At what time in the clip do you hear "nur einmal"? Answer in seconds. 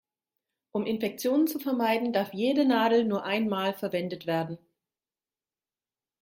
3.05-3.75